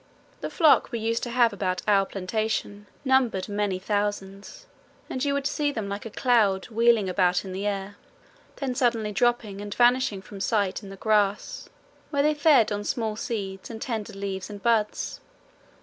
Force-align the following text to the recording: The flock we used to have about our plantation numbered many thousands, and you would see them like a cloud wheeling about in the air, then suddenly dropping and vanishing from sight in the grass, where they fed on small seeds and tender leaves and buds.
The 0.39 0.49
flock 0.49 0.91
we 0.91 0.97
used 0.97 1.21
to 1.21 1.29
have 1.29 1.53
about 1.53 1.83
our 1.87 2.07
plantation 2.07 2.87
numbered 3.05 3.47
many 3.47 3.77
thousands, 3.77 4.65
and 5.11 5.23
you 5.23 5.35
would 5.35 5.45
see 5.45 5.71
them 5.71 5.87
like 5.89 6.07
a 6.07 6.09
cloud 6.09 6.69
wheeling 6.69 7.07
about 7.07 7.45
in 7.45 7.51
the 7.51 7.67
air, 7.67 7.97
then 8.55 8.73
suddenly 8.73 9.11
dropping 9.11 9.61
and 9.61 9.71
vanishing 9.75 10.23
from 10.23 10.39
sight 10.39 10.81
in 10.81 10.89
the 10.89 10.95
grass, 10.97 11.69
where 12.09 12.23
they 12.23 12.33
fed 12.33 12.71
on 12.71 12.83
small 12.83 13.15
seeds 13.15 13.69
and 13.69 13.79
tender 13.79 14.13
leaves 14.13 14.49
and 14.49 14.63
buds. 14.63 15.21